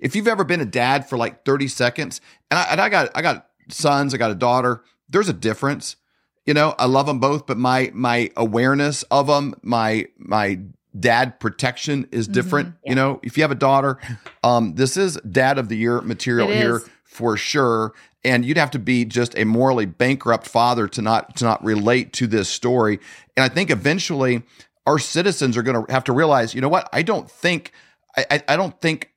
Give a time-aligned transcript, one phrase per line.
[0.00, 3.10] if you've ever been a dad for like 30 seconds, and I, and I got
[3.14, 4.82] I got sons, I got a daughter.
[5.08, 5.96] There's a difference.
[6.46, 10.60] You know, I love them both, but my my awareness of them, my my
[10.98, 12.68] dad protection is different.
[12.68, 12.90] Mm-hmm, yeah.
[12.90, 13.98] You know, if you have a daughter,
[14.42, 16.90] um, this is dad of the year material it here is.
[17.04, 17.92] for sure.
[18.24, 22.12] And you'd have to be just a morally bankrupt father to not to not relate
[22.14, 23.00] to this story.
[23.36, 24.42] And I think eventually
[24.86, 26.88] our citizens are going to have to realize, you know what?
[26.92, 27.72] I don't think
[28.16, 29.09] I, I don't think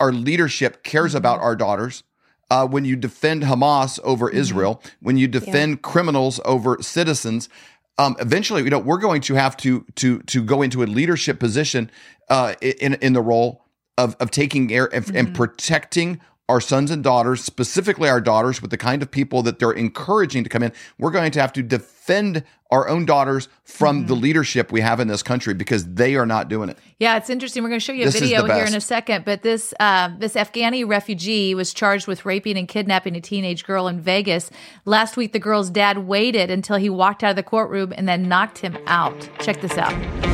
[0.00, 1.18] our leadership cares mm-hmm.
[1.18, 2.02] about our daughters.
[2.50, 4.38] Uh, when you defend Hamas over mm-hmm.
[4.38, 5.78] Israel, when you defend yeah.
[5.82, 7.48] criminals over citizens,
[7.96, 11.38] um, eventually, you know, we're going to have to to to go into a leadership
[11.38, 11.90] position
[12.28, 13.64] uh, in in the role
[13.98, 15.16] of of taking care of, mm-hmm.
[15.16, 16.20] and protecting
[16.50, 20.42] our sons and daughters, specifically our daughters, with the kind of people that they're encouraging
[20.42, 20.72] to come in.
[20.98, 22.42] We're going to have to defend
[22.72, 24.06] our own daughters from mm-hmm.
[24.08, 26.76] the leadership we have in this country because they are not doing it.
[26.98, 27.62] Yeah, it's interesting.
[27.62, 29.24] We're going to show you a this video here in a second.
[29.24, 33.86] But this uh, this Afghani refugee was charged with raping and kidnapping a teenage girl
[33.86, 34.50] in Vegas.
[34.84, 38.28] Last week, the girl's dad waited until he walked out of the courtroom and then
[38.28, 39.28] knocked him out.
[39.38, 40.29] Check this out.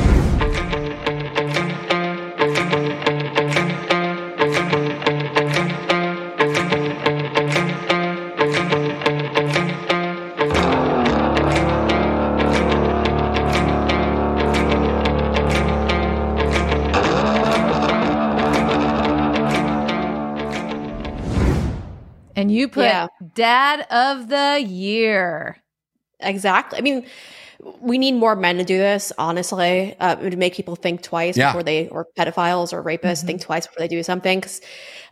[22.37, 23.07] And you put yeah.
[23.33, 25.57] dad of the year.
[26.19, 26.77] Exactly.
[26.77, 27.05] I mean,
[27.81, 31.49] we need more men to do this, honestly, uh, to make people think twice yeah.
[31.49, 33.27] before they, or pedophiles or rapists, mm-hmm.
[33.27, 34.39] think twice before they do something.
[34.39, 34.61] Because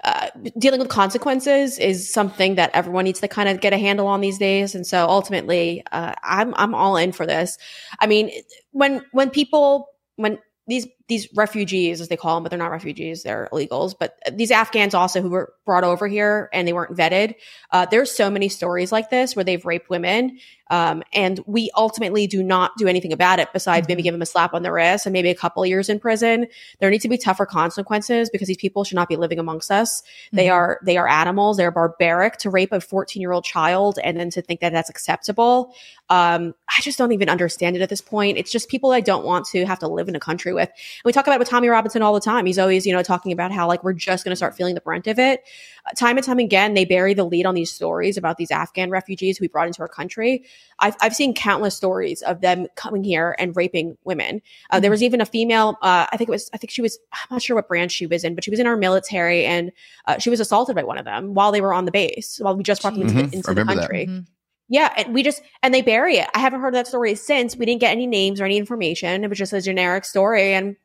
[0.03, 4.05] uh, dealing with consequences is something that everyone needs to kind of get a handle
[4.05, 4.75] on these days.
[4.75, 7.57] And so ultimately, uh, I'm I'm all in for this.
[7.99, 8.29] I mean,
[8.71, 9.87] when when people
[10.17, 10.37] when
[10.67, 13.93] these these refugees, as they call them, but they're not refugees, they're illegals.
[13.97, 17.35] But these Afghans also who were brought over here and they weren't vetted.
[17.71, 20.39] Uh, there's so many stories like this where they've raped women,
[20.71, 23.91] um, and we ultimately do not do anything about it besides mm-hmm.
[23.91, 26.47] maybe give them a slap on the wrist and maybe a couple years in prison.
[26.79, 30.01] There need to be tougher consequences because these people should not be living amongst us.
[30.01, 30.37] Mm-hmm.
[30.37, 31.57] They are they are animals.
[31.57, 34.89] They're barbaric to rape a 14 year old child and then to think that that's
[34.89, 35.75] acceptable.
[36.09, 38.37] Um, I just don't even understand it at this point.
[38.37, 40.69] It's just people I don't want to have to live in a country with.
[41.03, 42.45] And we talk about it with Tommy Robinson all the time.
[42.45, 44.81] He's always, you know, talking about how like we're just going to start feeling the
[44.81, 45.43] brunt of it.
[45.85, 48.89] Uh, time and time again, they bury the lead on these stories about these Afghan
[48.89, 50.43] refugees who we brought into our country.
[50.79, 54.41] I've, I've seen countless stories of them coming here and raping women.
[54.69, 54.81] Uh, mm-hmm.
[54.81, 57.27] There was even a female, uh, I think it was, I think she was, I'm
[57.31, 59.71] not sure what branch she was in, but she was in our military and
[60.05, 62.55] uh, she was assaulted by one of them while they were on the base, while
[62.55, 63.27] we just brought them into, mm-hmm.
[63.29, 64.07] the, into the country.
[64.07, 64.19] Mm-hmm.
[64.67, 66.27] Yeah, and we just and they bury it.
[66.33, 67.55] I haven't heard that story since.
[67.55, 69.23] We didn't get any names or any information.
[69.23, 70.75] It was just a generic story, and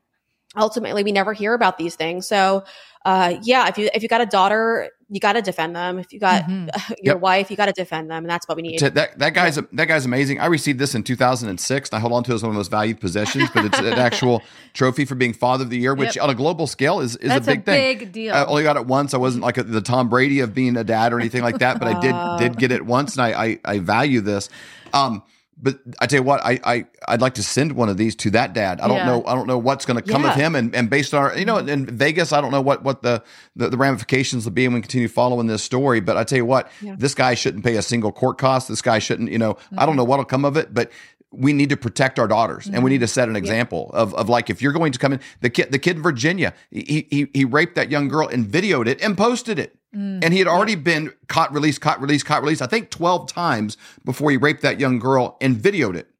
[0.56, 2.26] ultimately we never hear about these things.
[2.26, 2.64] So
[3.04, 5.98] uh, yeah, if you if you got a daughter, you got to defend them.
[5.98, 6.92] If you got mm-hmm.
[7.02, 7.20] your yep.
[7.20, 8.80] wife, you got to defend them, and that's what we need.
[8.80, 9.62] That that guy's yeah.
[9.72, 10.38] that guy's amazing.
[10.38, 12.58] I received this in 2006, and I hold on to it as one of the
[12.58, 13.48] most valued possessions.
[13.54, 14.42] But it's an actual
[14.74, 16.24] trophy for being father of the year, which yep.
[16.24, 17.98] on a global scale is is that's a big a thing.
[17.98, 18.34] Big deal.
[18.34, 19.14] I only got it once.
[19.14, 21.78] I wasn't like a, the Tom Brady of being a dad or anything like that,
[21.78, 24.50] but I did did get it once, and I I, I value this.
[24.92, 25.22] Um,
[25.62, 28.30] but I tell you what, I, I I'd like to send one of these to
[28.30, 28.80] that dad.
[28.80, 29.06] I don't yeah.
[29.06, 29.24] know.
[29.26, 30.30] I don't know what's going to come yeah.
[30.30, 32.82] of him, and, and based on our, you know, in Vegas, I don't know what
[32.82, 33.22] what the
[33.56, 36.00] the, the ramifications will be, and we continue following this story.
[36.00, 36.96] But I tell you what, yeah.
[36.98, 38.68] this guy shouldn't pay a single court cost.
[38.68, 39.80] This guy shouldn't, you know, mm-hmm.
[39.80, 40.90] I don't know what'll come of it, but
[41.32, 42.74] we need to protect our daughters mm-hmm.
[42.74, 42.94] and we mm-hmm.
[42.94, 44.00] need to set an example yeah.
[44.00, 46.52] of, of like if you're going to come in the kid the kid in Virginia
[46.70, 50.32] he, he he raped that young girl and videoed it and posted it mm and
[50.32, 50.78] he had already yeah.
[50.78, 54.78] been caught released caught released caught released I think 12 times before he raped that
[54.78, 56.10] young girl and videoed it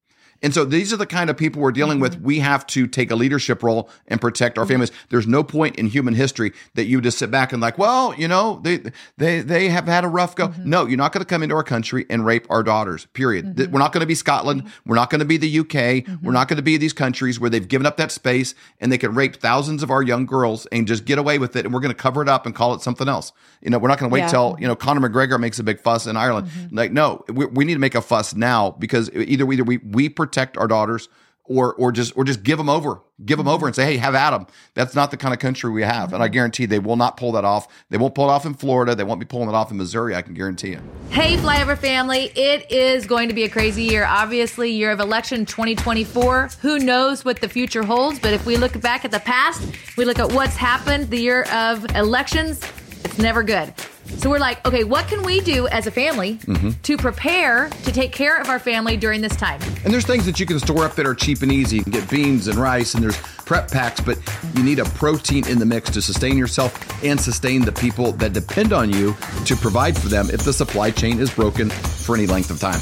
[0.43, 2.15] and so these are the kind of people we're dealing mm-hmm.
[2.15, 2.21] with.
[2.21, 4.73] We have to take a leadership role and protect our mm-hmm.
[4.73, 4.93] families.
[5.11, 8.27] There's no point in human history that you just sit back and like, well, you
[8.27, 8.81] know, they
[9.19, 10.49] they they have had a rough go.
[10.49, 10.71] Mm-hmm.
[10.71, 13.07] No, you're not going to come into our country and rape our daughters.
[13.07, 13.57] Period.
[13.57, 13.73] Mm-hmm.
[13.73, 14.63] We're not going to be Scotland.
[14.63, 14.91] Mm-hmm.
[14.91, 15.67] We're not going to be the UK.
[15.69, 16.27] Mm-hmm.
[16.27, 18.99] We're not going to be these countries where they've given up that space and they
[18.99, 21.65] can rape thousands of our young girls and just get away with it.
[21.67, 23.33] And we're going to cover it up and call it something else.
[23.61, 24.29] You know, we're not going to wait yeah.
[24.29, 26.49] till you know Conor McGregor makes a big fuss in Ireland.
[26.73, 30.09] Like, no, we, we need to make a fuss now because either either we we
[30.09, 31.09] protect our daughters
[31.51, 33.67] or or just or just give them over, give them over mm-hmm.
[33.67, 34.47] and say, hey, have at them.
[34.75, 36.35] That's not the kind of country we have, and I mm-hmm.
[36.35, 37.67] guarantee they will not pull that off.
[37.91, 38.95] They won't pull it off in Florida.
[38.95, 40.15] They won't be pulling it off in Missouri.
[40.15, 40.81] I can guarantee you.
[41.11, 44.05] Hey, Flyover family, it is going to be a crazy year.
[44.05, 46.51] Obviously, year of election 2024.
[46.61, 48.21] Who knows what the future holds?
[48.21, 49.61] But if we look back at the past,
[49.97, 52.63] we look at what's happened the year of elections.
[53.05, 53.75] It's never good.
[54.19, 56.71] So we're like, okay, what can we do as a family mm-hmm.
[56.83, 59.61] to prepare to take care of our family during this time?
[59.85, 61.77] And there's things that you can store up that are cheap and easy.
[61.77, 63.17] You can get beans and rice, and there's
[63.47, 64.19] prep packs, but
[64.55, 68.33] you need a protein in the mix to sustain yourself and sustain the people that
[68.33, 69.17] depend on you
[69.47, 72.81] to provide for them if the supply chain is broken for any length of time.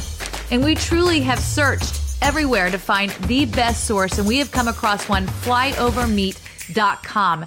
[0.51, 4.69] And we truly have searched everywhere to find the best source, and we have come
[4.69, 7.45] across one flyovermeat.com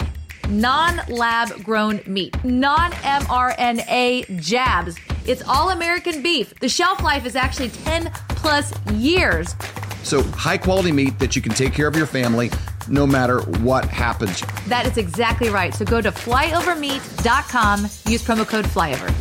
[0.52, 4.98] non lab grown meat, non mRNA jabs.
[5.26, 6.54] It's all American beef.
[6.60, 9.56] The shelf life is actually 10 plus years.
[10.04, 12.52] So, high quality meat that you can take care of your family
[12.88, 14.42] no matter what happens.
[14.68, 15.74] That is exactly right.
[15.74, 19.12] So, go to flyovermeat.com, use promo code flyover.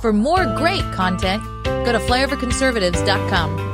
[0.00, 3.69] For more great content, go to flyoverconservatives.com.